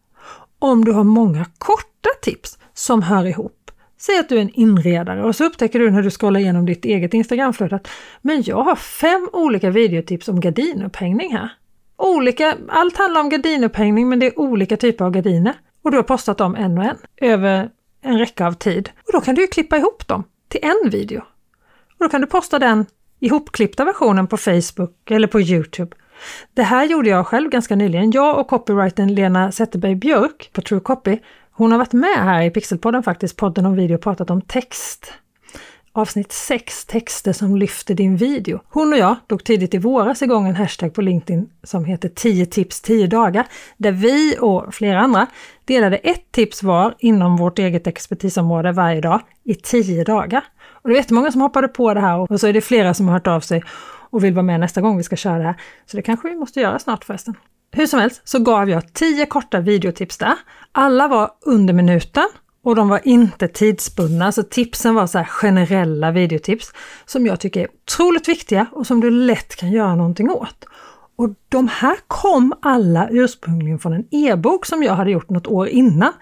Om 0.58 0.84
du 0.84 0.92
har 0.92 1.04
många 1.04 1.46
korta 1.58 2.10
tips 2.22 2.58
som 2.74 3.02
hör 3.02 3.26
ihop 3.26 3.59
Säg 4.00 4.18
att 4.18 4.28
du 4.28 4.36
är 4.36 4.40
en 4.40 4.54
inredare 4.54 5.24
och 5.24 5.36
så 5.36 5.44
upptäcker 5.44 5.78
du 5.78 5.90
när 5.90 6.02
du 6.02 6.10
scrollar 6.10 6.40
igenom 6.40 6.66
ditt 6.66 6.84
eget 6.84 7.14
Instagramflöde 7.14 7.76
att 7.76 7.88
men 8.22 8.42
jag 8.42 8.62
har 8.62 8.76
fem 8.76 9.28
olika 9.32 9.70
videotips 9.70 10.28
om 10.28 10.40
gardinupphängning 10.40 11.36
här. 11.36 11.52
Olika, 11.96 12.56
allt 12.68 12.96
handlar 12.96 13.20
om 13.20 13.28
gardinupphängning 13.28 14.08
men 14.08 14.18
det 14.18 14.26
är 14.26 14.38
olika 14.38 14.76
typer 14.76 15.04
av 15.04 15.10
gardiner. 15.10 15.54
Och 15.82 15.90
du 15.90 15.96
har 15.96 16.02
postat 16.02 16.38
dem 16.38 16.54
en 16.54 16.78
och 16.78 16.84
en 16.84 16.96
över 17.16 17.70
en 18.00 18.18
räcka 18.18 18.46
av 18.46 18.52
tid. 18.52 18.90
Och 19.06 19.12
då 19.12 19.20
kan 19.20 19.34
du 19.34 19.40
ju 19.40 19.46
klippa 19.46 19.76
ihop 19.76 20.08
dem 20.08 20.24
till 20.48 20.60
en 20.62 20.90
video. 20.90 21.20
Och 21.98 22.04
då 22.04 22.08
kan 22.08 22.20
du 22.20 22.26
posta 22.26 22.58
den 22.58 22.86
ihopklippta 23.20 23.84
versionen 23.84 24.26
på 24.26 24.36
Facebook 24.36 25.10
eller 25.10 25.28
på 25.28 25.40
Youtube. 25.40 25.96
Det 26.54 26.62
här 26.62 26.84
gjorde 26.84 27.08
jag 27.08 27.26
själv 27.26 27.50
ganska 27.50 27.76
nyligen. 27.76 28.10
Jag 28.10 28.38
och 28.38 28.48
copywritern 28.48 29.14
Lena 29.14 29.52
Zetterberg 29.52 29.94
Björk 29.94 30.50
på 30.52 30.60
True 30.60 30.80
Copy 30.80 31.18
hon 31.60 31.72
har 31.72 31.78
varit 31.78 31.92
med 31.92 32.16
här 32.16 32.42
i 32.42 32.50
Pixelpodden 32.50 33.02
faktiskt, 33.02 33.36
podden 33.36 33.66
om 33.66 33.74
video, 33.74 33.94
och 33.94 34.00
pratat 34.00 34.30
om 34.30 34.40
text. 34.40 35.12
Avsnitt 35.92 36.32
6, 36.32 36.84
texter 36.84 37.32
som 37.32 37.56
lyfter 37.56 37.94
din 37.94 38.16
video. 38.16 38.60
Hon 38.68 38.92
och 38.92 38.98
jag 38.98 39.16
drog 39.26 39.44
tidigt 39.44 39.74
i 39.74 39.78
våras 39.78 40.22
igång 40.22 40.48
en 40.48 40.56
hashtag 40.56 40.94
på 40.94 41.02
LinkedIn 41.02 41.50
som 41.62 41.84
heter 41.84 42.08
10 42.08 42.46
tips 42.46 42.80
10 42.80 43.06
dagar, 43.06 43.46
där 43.76 43.92
vi 43.92 44.36
och 44.40 44.74
flera 44.74 45.00
andra 45.00 45.26
delade 45.64 45.96
ett 45.96 46.32
tips 46.32 46.62
var 46.62 46.94
inom 46.98 47.36
vårt 47.36 47.58
eget 47.58 47.86
expertisområde 47.86 48.72
varje 48.72 49.00
dag 49.00 49.20
i 49.44 49.54
10 49.54 50.04
dagar. 50.04 50.44
Och 50.82 50.88
det 50.88 50.94
är 50.94 50.98
jättemånga 50.98 51.32
som 51.32 51.40
hoppade 51.40 51.68
på 51.68 51.94
det 51.94 52.00
här 52.00 52.18
och 52.18 52.40
så 52.40 52.46
är 52.46 52.52
det 52.52 52.60
flera 52.60 52.94
som 52.94 53.06
har 53.06 53.14
hört 53.14 53.26
av 53.26 53.40
sig 53.40 53.62
och 54.10 54.24
vill 54.24 54.34
vara 54.34 54.42
med 54.42 54.60
nästa 54.60 54.80
gång 54.80 54.96
vi 54.96 55.02
ska 55.02 55.16
köra 55.16 55.38
det 55.38 55.44
här. 55.44 55.60
Så 55.86 55.96
det 55.96 56.02
kanske 56.02 56.28
vi 56.28 56.34
måste 56.34 56.60
göra 56.60 56.78
snart 56.78 57.04
förresten. 57.04 57.34
Hur 57.72 57.86
som 57.86 58.00
helst 58.00 58.22
så 58.24 58.38
gav 58.38 58.70
jag 58.70 58.92
tio 58.92 59.26
korta 59.26 59.60
videotips 59.60 60.18
där. 60.18 60.34
Alla 60.72 61.08
var 61.08 61.30
under 61.46 61.74
minuten 61.74 62.28
och 62.64 62.76
de 62.76 62.88
var 62.88 63.00
inte 63.04 63.48
tidsbundna, 63.48 64.32
så 64.32 64.42
tipsen 64.42 64.94
var 64.94 65.06
så 65.06 65.24
generella 65.24 66.10
videotips 66.10 66.72
som 67.06 67.26
jag 67.26 67.40
tycker 67.40 67.60
är 67.60 67.68
otroligt 67.84 68.28
viktiga 68.28 68.66
och 68.72 68.86
som 68.86 69.00
du 69.00 69.10
lätt 69.10 69.56
kan 69.56 69.72
göra 69.72 69.94
någonting 69.94 70.30
åt. 70.30 70.64
Och 71.16 71.28
de 71.48 71.68
här 71.68 71.96
kom 72.06 72.52
alla 72.62 73.08
ursprungligen 73.10 73.78
från 73.78 73.92
en 73.92 74.06
e-bok 74.10 74.66
som 74.66 74.82
jag 74.82 74.94
hade 74.94 75.10
gjort 75.10 75.30
något 75.30 75.46
år 75.46 75.68
innan. 75.68 76.12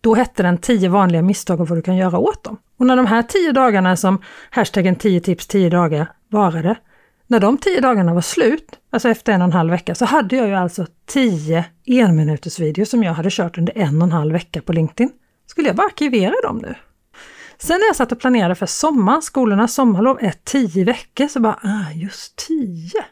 Då 0.00 0.14
hette 0.14 0.42
den 0.42 0.58
10 0.58 0.88
vanliga 0.88 1.22
misstag 1.22 1.60
och 1.60 1.68
vad 1.68 1.78
du 1.78 1.82
kan 1.82 1.96
göra 1.96 2.18
åt 2.18 2.44
dem. 2.44 2.56
Och 2.78 2.86
när 2.86 2.96
de 2.96 3.06
här 3.06 3.22
10 3.22 3.52
dagarna 3.52 3.96
som 3.96 4.22
hashtaggen 4.50 4.96
10 4.96 5.20
tips 5.20 5.46
10 5.46 5.70
dagar 5.70 6.12
varade, 6.30 6.76
när 7.26 7.40
de 7.40 7.58
tio 7.58 7.80
dagarna 7.80 8.14
var 8.14 8.20
slut, 8.20 8.78
alltså 8.90 9.08
efter 9.08 9.32
en 9.32 9.42
och 9.42 9.46
en 9.46 9.52
halv 9.52 9.70
vecka, 9.70 9.94
så 9.94 10.04
hade 10.04 10.36
jag 10.36 10.48
ju 10.48 10.54
alltså 10.54 10.86
tio 11.06 11.64
enminutersvideos 11.86 12.90
som 12.90 13.02
jag 13.02 13.12
hade 13.12 13.30
kört 13.32 13.58
under 13.58 13.78
en 13.78 14.02
och 14.02 14.06
en 14.06 14.12
halv 14.12 14.32
vecka 14.32 14.62
på 14.62 14.72
LinkedIn. 14.72 15.10
Skulle 15.46 15.68
jag 15.68 15.76
bara 15.76 15.86
arkivera 15.86 16.34
dem 16.42 16.58
nu? 16.58 16.74
Sen 17.58 17.78
när 17.80 17.86
jag 17.86 17.96
satt 17.96 18.12
och 18.12 18.20
planerade 18.20 18.54
för 18.54 18.66
sommaren, 18.66 19.22
skolornas 19.22 19.74
sommarlov 19.74 20.18
är 20.20 20.34
tio 20.44 20.84
veckor, 20.84 21.28
så 21.28 21.40
bara, 21.40 21.60
ah, 21.62 21.92
just 21.94 22.36
tio. 22.36 23.04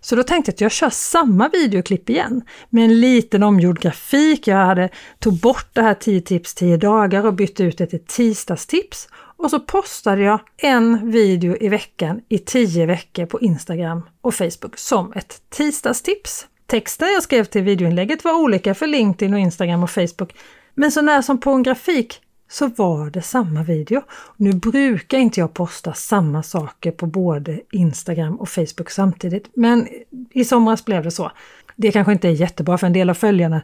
Så 0.00 0.16
då 0.16 0.22
tänkte 0.22 0.50
jag 0.50 0.54
att 0.54 0.60
jag 0.60 0.72
kör 0.72 0.90
samma 0.90 1.48
videoklipp 1.48 2.10
igen 2.10 2.42
med 2.70 2.84
en 2.84 3.00
liten 3.00 3.42
omgjord 3.42 3.80
grafik. 3.80 4.46
Jag 4.46 4.56
hade 4.56 4.88
tog 5.18 5.40
bort 5.40 5.68
det 5.72 5.82
här 5.82 5.94
10 5.94 6.20
tips 6.20 6.54
10 6.54 6.76
dagar 6.76 7.26
och 7.26 7.34
bytte 7.34 7.62
ut 7.62 7.78
det 7.78 7.86
till 7.86 8.04
tisdagstips. 8.06 9.08
Och 9.36 9.50
så 9.50 9.60
postade 9.60 10.22
jag 10.22 10.40
en 10.56 11.10
video 11.10 11.56
i 11.60 11.68
veckan 11.68 12.20
i 12.28 12.38
tio 12.38 12.86
veckor 12.86 13.26
på 13.26 13.40
Instagram 13.40 14.02
och 14.20 14.34
Facebook 14.34 14.78
som 14.78 15.12
ett 15.12 15.42
tisdagstips. 15.48 16.46
Texten 16.66 17.08
jag 17.08 17.22
skrev 17.22 17.44
till 17.44 17.62
videoinlägget 17.62 18.24
var 18.24 18.32
olika 18.32 18.74
för 18.74 18.86
LinkedIn 18.86 19.34
och 19.34 19.40
Instagram 19.40 19.82
och 19.82 19.90
Facebook. 19.90 20.34
Men 20.74 20.92
så 20.92 21.02
när 21.02 21.22
som 21.22 21.40
på 21.40 21.50
en 21.50 21.62
grafik 21.62 22.20
så 22.48 22.66
var 22.66 23.10
det 23.10 23.22
samma 23.22 23.62
video. 23.62 24.02
Nu 24.36 24.52
brukar 24.52 25.18
inte 25.18 25.40
jag 25.40 25.54
posta 25.54 25.92
samma 25.92 26.42
saker 26.42 26.90
på 26.90 27.06
både 27.06 27.60
Instagram 27.72 28.36
och 28.36 28.48
Facebook 28.48 28.90
samtidigt, 28.90 29.50
men 29.54 29.88
i 30.30 30.44
somras 30.44 30.84
blev 30.84 31.02
det 31.02 31.10
så. 31.10 31.30
Det 31.76 31.92
kanske 31.92 32.12
inte 32.12 32.28
är 32.28 32.32
jättebra 32.32 32.78
för 32.78 32.86
en 32.86 32.92
del 32.92 33.10
av 33.10 33.14
följarna 33.14 33.62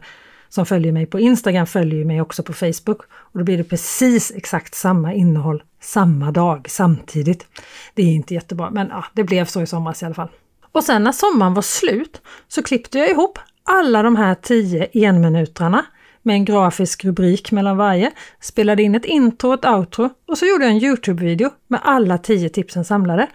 som 0.51 0.65
följer 0.65 0.91
mig 0.91 1.05
på 1.05 1.19
Instagram 1.19 1.67
följer 1.67 2.05
mig 2.05 2.21
också 2.21 2.43
på 2.43 2.53
Facebook 2.53 3.01
och 3.11 3.39
då 3.39 3.43
blir 3.43 3.57
det 3.57 3.63
precis 3.63 4.31
exakt 4.35 4.75
samma 4.75 5.13
innehåll 5.13 5.63
samma 5.81 6.31
dag 6.31 6.65
samtidigt. 6.69 7.47
Det 7.93 8.01
är 8.01 8.13
inte 8.13 8.33
jättebra, 8.33 8.69
men 8.69 8.87
ja, 8.87 9.05
det 9.13 9.23
blev 9.23 9.45
så 9.45 9.61
i 9.61 9.67
somras 9.67 10.01
i 10.01 10.05
alla 10.05 10.15
fall. 10.15 10.29
Och 10.71 10.83
sen 10.83 11.03
när 11.03 11.11
sommaren 11.11 11.53
var 11.53 11.61
slut 11.61 12.21
så 12.47 12.63
klippte 12.63 12.97
jag 12.97 13.09
ihop 13.09 13.39
alla 13.63 14.03
de 14.03 14.15
här 14.15 14.35
tio 14.35 14.87
enminutrarna 14.93 15.85
med 16.21 16.33
en 16.33 16.45
grafisk 16.45 17.05
rubrik 17.05 17.51
mellan 17.51 17.77
varje, 17.77 18.11
spelade 18.41 18.83
in 18.83 18.95
ett 18.95 19.05
intro 19.05 19.47
och 19.47 19.53
ett 19.53 19.65
outro 19.65 20.09
och 20.27 20.37
så 20.37 20.45
gjorde 20.45 20.65
jag 20.65 20.71
en 20.71 20.83
Youtube-video 20.83 21.49
med 21.67 21.79
alla 21.83 22.17
10 22.17 22.49
tipsen 22.49 22.85
samlade. 22.85 23.27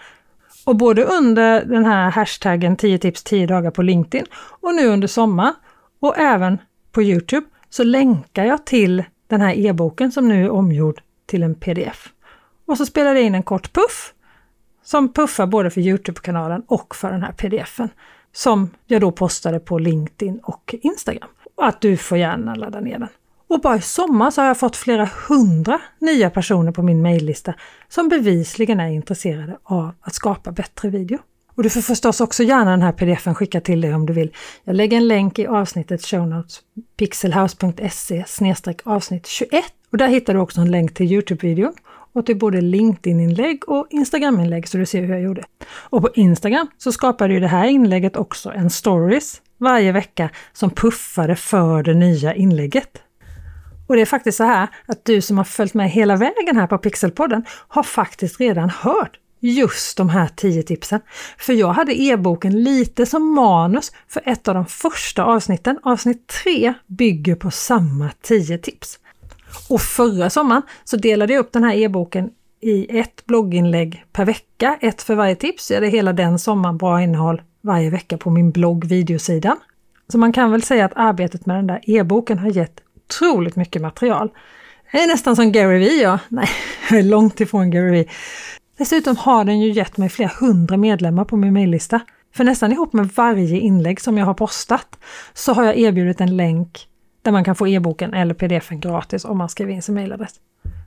Och 0.65 0.77
både 0.77 1.05
under 1.05 1.65
den 1.65 1.85
här 1.85 2.11
hashtaggen 2.11 2.77
10 2.77 2.99
tips 2.99 3.23
10 3.23 3.47
dagar 3.47 3.71
på 3.71 3.83
LinkedIn 3.83 4.27
och 4.35 4.75
nu 4.75 4.87
under 4.87 5.09
sommaren 5.09 5.55
och 6.01 6.19
även 6.19 6.59
på 6.97 7.03
Youtube 7.03 7.47
så 7.71 7.85
länkar 7.85 8.45
jag 8.45 8.67
till 8.67 9.05
den 9.27 9.41
här 9.41 9.59
e-boken 9.59 10.13
som 10.13 10.29
nu 10.29 10.45
är 10.45 10.51
omgjord 10.51 11.01
till 11.27 11.43
en 11.43 11.55
pdf. 11.55 12.13
Och 12.67 12.77
så 12.77 12.87
spelar 12.87 13.15
jag 13.15 13.25
in 13.25 13.35
en 13.35 13.43
kort 13.43 13.73
puff 13.73 14.15
som 14.85 15.13
puffar 15.13 15.47
både 15.47 15.71
för 15.71 15.81
Youtube-kanalen 15.81 16.63
och 16.67 16.97
för 16.97 17.13
den 17.13 17.23
här 17.23 17.33
pdfen 17.33 17.89
som 18.33 18.71
jag 18.87 19.01
då 19.01 19.13
postade 19.13 19.61
på 19.61 19.79
LinkedIn 19.79 20.39
och 20.43 20.75
Instagram 20.83 21.29
Och 21.57 21.67
att 21.67 21.81
du 21.81 21.97
får 21.97 22.19
gärna 22.19 22.55
ladda 22.55 22.81
ner 22.81 22.99
den. 22.99 23.09
Och 23.49 23.61
bara 23.61 23.77
i 23.77 23.81
sommar 23.81 24.31
så 24.31 24.41
har 24.41 24.47
jag 24.47 24.59
fått 24.59 24.77
flera 24.77 25.09
hundra 25.29 25.81
nya 25.99 26.31
personer 26.31 26.73
på 26.73 26.83
min 26.83 27.03
mejllista 27.03 27.55
som 27.89 28.09
bevisligen 28.09 28.81
är 28.81 28.89
intresserade 28.89 29.59
av 29.63 29.91
att 30.01 30.15
skapa 30.15 30.53
bättre 30.53 30.91
video. 30.91 31.19
Och 31.57 31.63
du 31.63 31.71
får 31.71 31.81
förstås 31.81 32.21
också 32.21 32.43
gärna 32.43 32.71
den 32.71 32.83
här 32.83 32.93
pdfen 32.93 33.35
skicka 33.35 33.61
till 33.61 33.81
dig 33.81 33.95
om 33.95 34.07
du 34.07 34.13
vill. 34.13 34.33
Jag 34.65 34.77
lägger 34.77 34.97
en 34.97 35.09
länk 35.09 35.39
i 35.39 35.47
avsnittet 35.47 36.05
show 36.05 36.29
notes 36.29 36.61
pixelhouse.se 36.97 38.25
avsnitt 38.85 39.27
21 39.27 39.65
och 39.93 39.99
där 39.99 40.09
hittar 40.09 40.35
du 40.35 40.41
också 40.41 40.61
en 40.61 40.71
länk 40.71 40.95
till 40.95 41.07
Youtube-videon 41.13 41.73
och 42.13 42.27
till 42.27 42.39
både 42.39 42.61
LinkedIn-inlägg 42.61 43.69
och 43.69 43.87
Instagram-inlägg 43.91 44.69
så 44.69 44.79
du 44.79 44.87
ser 44.87 45.01
hur 45.03 45.15
jag 45.15 45.23
gjorde. 45.23 45.45
Och 45.69 46.03
på 46.03 46.09
Instagram 46.15 46.67
så 46.79 46.93
skapade 46.93 47.35
ju 47.35 47.41
det 47.41 47.49
här 47.49 47.69
inlägget 47.69 48.17
också 48.17 48.53
en 48.53 48.71
stories 48.71 49.43
varje 49.59 49.93
vecka 49.93 50.31
som 50.53 50.71
puffade 50.71 51.37
för 51.37 51.83
det 51.83 51.95
nya 51.95 52.35
inlägget. 52.35 53.03
Och 53.87 53.97
det 53.97 54.01
är 54.03 54.07
faktiskt 54.07 54.39
så 54.39 54.45
här 54.45 54.69
att 54.87 55.05
du 55.05 55.21
som 55.21 55.39
har 55.39 55.45
följt 55.45 55.75
med 55.75 55.91
hela 55.91 56.17
vägen 56.17 56.57
här 56.57 56.67
på 56.67 56.79
Pixelpodden 56.79 57.45
har 57.69 57.83
faktiskt 57.83 58.41
redan 58.41 58.71
hört 58.71 59.19
just 59.47 59.97
de 59.97 60.09
här 60.09 60.29
tio 60.37 60.63
tipsen. 60.63 61.01
För 61.39 61.53
jag 61.53 61.73
hade 61.73 62.01
e-boken 62.01 62.63
lite 62.63 63.07
som 63.07 63.35
manus 63.35 63.93
för 64.09 64.23
ett 64.27 64.49
av 64.49 64.55
de 64.55 64.67
första 64.67 65.25
avsnitten. 65.25 65.79
Avsnitt 65.83 66.27
3 66.45 66.75
bygger 66.87 67.35
på 67.35 67.51
samma 67.51 68.11
tio 68.23 68.59
tips. 68.59 68.99
Och 69.69 69.81
förra 69.81 70.31
sommaren 70.31 70.63
så 70.85 70.97
delade 70.97 71.33
jag 71.33 71.41
upp 71.41 71.53
den 71.53 71.65
här 71.65 71.75
e-boken 71.75 72.31
i 72.61 72.99
ett 72.99 73.27
blogginlägg 73.27 74.05
per 74.13 74.25
vecka, 74.25 74.79
ett 74.81 75.03
för 75.03 75.15
varje 75.15 75.37
tips. 75.37 75.71
Jag 75.71 75.77
hade 75.77 75.89
hela 75.89 76.13
den 76.13 76.39
sommaren 76.39 76.77
bra 76.77 77.03
innehåll 77.03 77.43
varje 77.61 77.91
vecka 77.91 78.19
på 78.19 78.31
min 78.31 78.51
blogg 78.51 78.85
videosidan. 78.85 79.57
Så 80.09 80.19
man 80.19 80.33
kan 80.33 80.51
väl 80.51 80.63
säga 80.63 80.85
att 80.85 80.93
arbetet 80.97 81.47
med 81.47 81.57
den 81.57 81.67
där 81.67 81.81
e-boken 81.83 82.39
har 82.39 82.51
gett 82.51 82.81
otroligt 82.97 83.57
mycket 83.57 83.83
material. 83.83 84.31
Jag 84.93 85.03
är 85.03 85.07
nästan 85.07 85.37
som 85.37 85.53
Gary 85.53 85.79
Vee, 85.79 86.03
ja. 86.03 86.19
Nej, 86.29 86.49
jag 86.91 86.99
är 86.99 87.03
långt 87.03 87.41
ifrån 87.41 87.71
Gary 87.71 87.91
Vee. 87.91 88.07
Dessutom 88.79 89.17
har 89.17 89.45
den 89.45 89.61
ju 89.61 89.73
gett 89.73 89.97
mig 89.97 90.09
flera 90.09 90.31
hundra 90.41 90.77
medlemmar 90.77 91.25
på 91.25 91.37
min 91.37 91.53
mejllista. 91.53 92.01
För 92.35 92.45
nästan 92.45 92.73
ihop 92.73 92.93
med 92.93 93.07
varje 93.07 93.59
inlägg 93.61 94.01
som 94.01 94.19
jag 94.19 94.27
har 94.27 94.35
postat 94.35 94.99
så 95.35 95.53
har 95.53 95.65
jag 95.65 95.79
erbjudit 95.79 96.21
en 96.21 96.37
länk 96.37 96.89
där 97.23 97.33
man 97.33 97.45
kan 97.45 97.57
få 97.57 97.69
e-boken 97.69 98.15
eller 98.15 98.35
pdfen 98.35 98.81
gratis 98.81 99.25
om 99.25 99.39
man 99.39 99.49
skriver 99.49 99.73
in 99.73 99.83
sin 99.83 99.95
mejladress. 99.95 100.35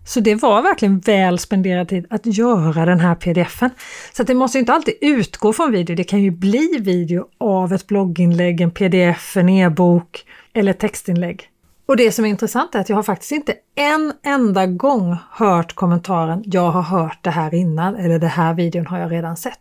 Så 0.06 0.20
det 0.20 0.36
var 0.36 0.62
verkligen 0.62 1.00
väl 1.00 1.40
spenderad 1.40 1.88
tid 1.88 2.06
att 2.10 2.26
göra 2.26 2.86
den 2.86 3.00
här 3.00 3.16
pdfen. 3.16 3.70
Så 4.14 4.24
det 4.24 4.34
måste 4.34 4.60
inte 4.60 4.74
alltid 4.74 4.94
utgå 5.02 5.54
från 5.54 5.72
video, 5.72 5.96
det 5.96 6.04
kan 6.04 6.22
ju 6.22 6.32
bli 6.32 6.78
video 6.80 7.28
av 7.38 7.74
ett 7.74 7.88
blogginlägg, 7.88 8.62
en 8.62 8.72
pdf, 8.72 9.38
en 9.38 9.50
e-bok 9.50 10.26
eller 10.54 10.72
ett 10.72 10.80
textinlägg. 10.80 11.49
Och 11.90 11.98
det 11.98 12.12
som 12.12 12.26
är 12.26 12.30
intressant 12.30 12.76
är 12.76 12.80
att 12.80 12.90
jag 12.90 12.96
har 12.96 13.04
faktiskt 13.04 13.32
inte 13.32 13.54
en 13.76 14.14
enda 14.24 14.66
gång 14.66 15.18
hört 15.32 15.76
kommentaren 15.76 16.44
“Jag 16.46 16.72
har 16.72 16.82
hört 16.82 17.20
det 17.22 17.30
här 17.30 17.54
innan” 17.54 17.96
eller 17.96 18.20
“Det 18.20 18.28
här 18.28 18.54
videon 18.54 18.88
har 18.88 19.00
jag 19.00 19.12
redan 19.12 19.38
sett”. 19.38 19.60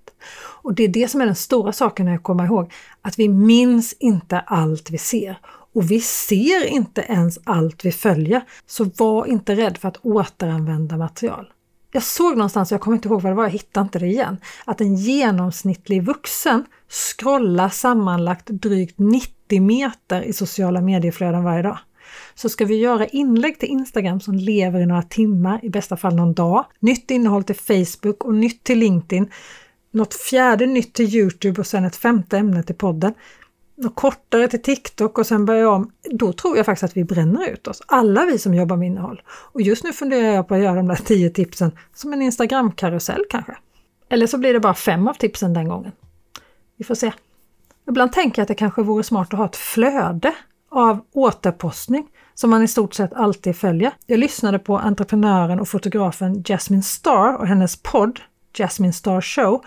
Och 0.62 0.74
det 0.74 0.84
är 0.84 0.88
det 0.88 1.08
som 1.08 1.20
är 1.20 1.26
den 1.26 1.34
stora 1.34 1.72
saken 1.72 2.08
att 2.08 2.22
komma 2.22 2.44
ihåg, 2.44 2.72
att 3.02 3.18
vi 3.18 3.28
minns 3.28 3.92
inte 3.92 4.40
allt 4.40 4.90
vi 4.90 4.98
ser. 4.98 5.38
Och 5.74 5.90
vi 5.90 6.00
ser 6.00 6.64
inte 6.66 7.00
ens 7.00 7.38
allt 7.44 7.84
vi 7.84 7.92
följer, 7.92 8.42
så 8.66 8.84
var 8.84 9.26
inte 9.26 9.54
rädd 9.54 9.78
för 9.78 9.88
att 9.88 9.96
återanvända 10.02 10.96
material. 10.96 11.52
Jag 11.92 12.02
såg 12.02 12.36
någonstans, 12.36 12.70
jag 12.70 12.80
kommer 12.80 12.96
inte 12.96 13.08
ihåg 13.08 13.22
vad 13.22 13.32
det 13.32 13.36
var, 13.36 13.44
jag 13.44 13.50
hittar 13.50 13.80
inte 13.80 13.98
det 13.98 14.06
igen, 14.06 14.36
att 14.64 14.80
en 14.80 14.94
genomsnittlig 14.94 16.02
vuxen 16.02 16.64
scrollar 16.88 17.68
sammanlagt 17.68 18.46
drygt 18.46 18.98
90 18.98 19.62
meter 19.62 20.22
i 20.22 20.32
sociala 20.32 20.80
medieflöden 20.80 21.44
varje 21.44 21.62
dag. 21.62 21.78
Så 22.34 22.48
ska 22.48 22.64
vi 22.64 22.76
göra 22.76 23.06
inlägg 23.06 23.58
till 23.58 23.68
Instagram 23.68 24.20
som 24.20 24.34
lever 24.34 24.80
i 24.80 24.86
några 24.86 25.02
timmar, 25.02 25.60
i 25.62 25.70
bästa 25.70 25.96
fall 25.96 26.14
någon 26.14 26.34
dag, 26.34 26.64
nytt 26.80 27.10
innehåll 27.10 27.44
till 27.44 27.56
Facebook 27.56 28.24
och 28.24 28.34
nytt 28.34 28.64
till 28.64 28.78
LinkedIn, 28.78 29.30
något 29.90 30.14
fjärde 30.14 30.66
nytt 30.66 30.94
till 30.94 31.16
Youtube 31.16 31.60
och 31.60 31.66
sen 31.66 31.84
ett 31.84 31.96
femte 31.96 32.38
ämne 32.38 32.62
till 32.62 32.74
podden, 32.74 33.14
något 33.76 33.94
kortare 33.94 34.48
till 34.48 34.62
TikTok 34.62 35.18
och 35.18 35.26
sen 35.26 35.44
börja 35.44 35.70
om, 35.70 35.90
då 36.10 36.32
tror 36.32 36.56
jag 36.56 36.66
faktiskt 36.66 36.84
att 36.84 36.96
vi 36.96 37.04
bränner 37.04 37.48
ut 37.48 37.68
oss. 37.68 37.82
Alla 37.86 38.24
vi 38.24 38.38
som 38.38 38.54
jobbar 38.54 38.76
med 38.76 38.86
innehåll. 38.86 39.22
Och 39.28 39.62
just 39.62 39.84
nu 39.84 39.92
funderar 39.92 40.34
jag 40.34 40.48
på 40.48 40.54
att 40.54 40.60
göra 40.60 40.74
de 40.74 40.88
där 40.88 40.96
tio 40.96 41.30
tipsen 41.30 41.72
som 41.94 42.12
en 42.12 42.22
Instagram-karusell 42.22 43.24
kanske. 43.30 43.56
Eller 44.08 44.26
så 44.26 44.38
blir 44.38 44.52
det 44.52 44.60
bara 44.60 44.74
fem 44.74 45.08
av 45.08 45.14
tipsen 45.14 45.54
den 45.54 45.68
gången. 45.68 45.92
Vi 46.76 46.84
får 46.84 46.94
se. 46.94 47.12
Ibland 47.88 48.12
tänker 48.12 48.40
jag 48.40 48.44
att 48.44 48.48
det 48.48 48.54
kanske 48.54 48.82
vore 48.82 49.02
smart 49.02 49.32
att 49.32 49.38
ha 49.38 49.46
ett 49.46 49.56
flöde 49.56 50.34
av 50.70 51.00
återpostning 51.12 52.06
som 52.34 52.50
man 52.50 52.62
i 52.62 52.68
stort 52.68 52.94
sett 52.94 53.12
alltid 53.12 53.56
följer. 53.56 53.92
Jag 54.06 54.18
lyssnade 54.18 54.58
på 54.58 54.78
entreprenören 54.78 55.60
och 55.60 55.68
fotografen 55.68 56.42
Jasmine 56.44 56.82
Star 56.82 57.34
och 57.34 57.46
hennes 57.46 57.82
podd 57.82 58.20
Jasmine 58.58 58.92
Star 58.92 59.20
Show. 59.20 59.64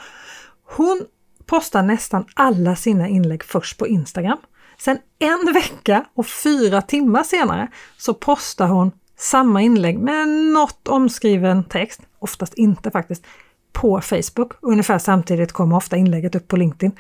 Hon 0.64 1.06
postar 1.46 1.84
nästan 1.84 2.26
alla 2.34 2.76
sina 2.76 3.08
inlägg 3.08 3.44
först 3.44 3.78
på 3.78 3.88
Instagram. 3.88 4.38
Sen 4.78 4.98
en 5.20 5.54
vecka 5.54 6.06
och 6.14 6.28
fyra 6.28 6.82
timmar 6.82 7.24
senare 7.24 7.68
så 7.98 8.14
postar 8.14 8.68
hon 8.68 8.92
samma 9.18 9.62
inlägg 9.62 10.00
med 10.00 10.28
något 10.28 10.88
omskriven 10.88 11.64
text, 11.64 12.02
oftast 12.20 12.54
inte 12.54 12.92
faktiskt, 12.92 13.26
på 13.72 14.02
Facebook. 14.02 14.54
Ungefär 14.62 15.00
samtidigt 15.00 15.52
kommer 15.52 15.76
ofta 15.76 15.98
inlägget 15.98 16.36
upp 16.36 16.48
på 16.48 16.56
LinkedIn. 16.58 16.92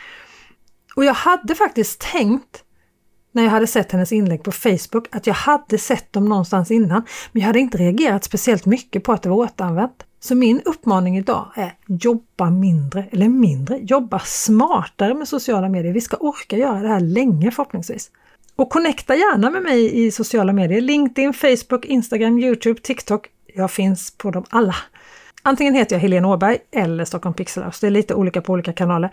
Och 0.96 1.05
jag 1.05 1.13
hade 1.13 1.55
faktiskt 1.55 2.01
tänkt 2.01 2.63
när 3.32 3.44
jag 3.44 3.50
hade 3.50 3.68
sett 3.68 3.92
hennes 3.92 4.12
inlägg 4.12 4.44
på 4.44 4.52
Facebook 4.52 5.08
att 5.12 5.28
jag 5.28 5.34
hade 5.34 5.78
sett 5.78 6.14
dem 6.14 6.26
någonstans 6.26 6.72
innan, 6.72 7.04
men 7.32 7.42
jag 7.42 7.48
hade 7.48 7.60
inte 7.60 7.78
reagerat 7.78 8.24
speciellt 8.24 8.66
mycket 8.66 9.04
på 9.04 9.14
att 9.14 9.22
det 9.22 9.30
var 9.30 9.36
återanvänt. 9.36 10.06
Så 10.20 10.36
min 10.36 10.62
uppmaning 10.66 11.18
idag 11.18 11.52
är 11.56 11.74
jobba 11.88 12.50
mindre, 12.50 13.06
eller 13.12 13.28
mindre, 13.30 13.78
jobba 13.78 14.20
smartare 14.20 15.14
med 15.14 15.28
sociala 15.28 15.70
medier. 15.70 15.94
Vi 15.94 16.02
ska 16.02 16.18
orka 16.18 16.58
göra 16.58 16.82
det 16.82 16.88
här 16.88 17.00
länge 17.00 17.52
förhoppningsvis. 17.52 18.12
Och 18.56 18.70
connecta 18.70 19.16
gärna 19.16 19.50
med 19.50 19.62
mig 19.62 20.06
i 20.06 20.12
sociala 20.12 20.54
medier. 20.54 20.82
LinkedIn, 20.82 21.34
Facebook, 21.34 21.86
Instagram, 21.86 22.40
Youtube, 22.40 22.82
TikTok. 22.82 23.28
Jag 23.56 23.72
finns 23.72 24.12
på 24.18 24.32
dem 24.32 24.44
alla. 24.50 24.76
Antingen 25.44 25.76
heter 25.76 25.96
jag 25.96 26.02
Helene 26.02 26.28
Åberg 26.28 26.58
eller 26.72 27.06
Stockholm 27.06 27.34
Pixelhouse. 27.34 27.78
Det 27.82 27.88
är 27.88 27.92
lite 27.92 28.16
olika 28.16 28.42
på 28.42 28.54
olika 28.54 28.74
kanaler. 28.74 29.10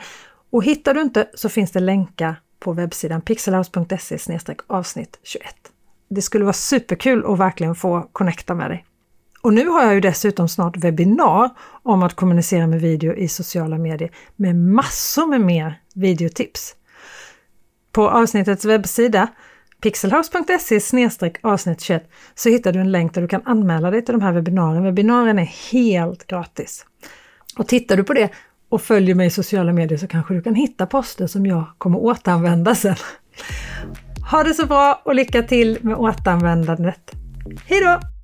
Och 0.51 0.65
hittar 0.65 0.95
du 0.95 1.01
inte 1.01 1.29
så 1.35 1.49
finns 1.49 1.71
det 1.71 1.81
länkar 1.81 2.37
på 2.59 2.73
webbsidan 2.73 3.21
pixelhouse.se 3.21 4.39
avsnitt 4.67 5.19
21. 5.23 5.55
Det 6.11 6.23
skulle 6.23 6.45
vara 6.45 6.53
superkul 6.53 7.25
att 7.27 7.39
verkligen 7.39 7.75
få 7.75 8.09
connecta 8.13 8.55
med 8.55 8.71
dig. 8.71 8.85
Och 9.43 9.53
nu 9.53 9.69
har 9.69 9.85
jag 9.85 9.95
ju 9.95 10.01
dessutom 10.01 10.49
snart 10.49 10.77
webbinar 10.77 11.51
om 11.83 12.03
att 12.03 12.15
kommunicera 12.15 12.67
med 12.67 12.81
video 12.81 13.15
i 13.15 13.29
sociala 13.29 13.79
medier 13.79 14.11
med 14.37 14.57
massor 14.57 15.27
med 15.27 15.41
mer 15.41 15.81
videotips. 15.95 16.75
På 17.93 18.11
avsnittets 18.11 18.65
webbsida 18.65 19.29
pixelhouse.se 19.81 21.11
avsnitt 21.43 21.81
21 21.81 22.11
så 22.35 22.49
hittar 22.49 22.73
du 22.73 22.81
en 22.81 22.93
länk 22.93 23.15
där 23.15 23.23
du 23.23 23.29
kan 23.29 23.43
anmäla 23.45 23.91
dig 23.91 24.05
till 24.05 24.13
de 24.13 24.23
här 24.23 24.33
webbinarierna. 24.33 24.85
Webbinarierna 24.85 25.41
är 25.41 25.73
helt 25.73 26.27
gratis. 26.27 26.87
Och 27.59 27.69
tittar 27.69 27.97
du 27.97 28.05
på 28.05 28.13
det 28.13 28.31
och 28.69 28.83
följer 28.83 29.15
mig 29.15 29.27
i 29.27 29.31
sociala 29.31 29.73
medier 29.73 29.99
så 29.99 30.07
kanske 30.07 30.35
du 30.35 30.43
kan 30.43 30.55
hitta 30.55 30.87
poster 30.87 31.27
som 31.27 31.47
jag 31.47 31.65
kommer 31.79 31.99
återanvända 31.99 32.75
sen. 32.75 32.97
Ha 34.31 34.43
det 34.43 34.55
så 34.55 34.67
bra 34.67 35.03
och 35.05 35.15
lycka 35.15 35.43
till 35.43 35.79
med 35.83 35.97
återanvändandet! 35.97 37.13
Hejdå! 37.67 38.18